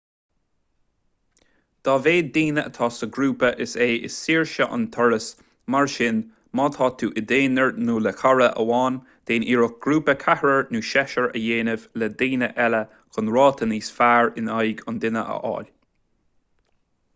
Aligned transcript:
dá 1.87 1.93
mhéad 2.05 2.29
daoine 2.37 2.61
atá 2.69 2.87
sa 2.95 3.07
ghrúpa 3.17 3.49
is 3.65 3.75
ea 3.87 3.89
is 4.07 4.13
saoire 4.21 4.67
an 4.77 4.85
turas 4.95 5.27
mar 5.75 5.89
sin 5.95 6.23
má 6.59 6.63
tá 6.77 6.87
tú 7.03 7.09
i 7.21 7.23
d'aonar 7.33 7.77
nó 7.91 7.97
le 8.07 8.13
cara 8.23 8.47
amháin 8.63 8.97
déan 9.31 9.45
iarracht 9.55 9.77
grúpa 9.87 10.15
ceathrair 10.25 10.65
nó 10.77 10.81
seisir 10.93 11.27
a 11.29 11.41
dhéanamh 11.45 11.87
le 12.03 12.07
daoine 12.23 12.53
eile 12.65 12.83
chun 13.19 13.33
ráta 13.37 13.69
níos 13.75 13.91
fearr 13.99 14.33
in 14.43 14.49
aghaidh 14.55 14.81
an 14.93 15.03
duine 15.05 15.25
a 15.35 15.37
fháil 15.43 15.71